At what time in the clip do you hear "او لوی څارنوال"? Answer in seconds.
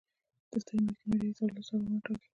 1.41-1.99